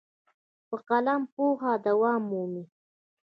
[0.67, 2.65] په قلم پوهه دوام مومي.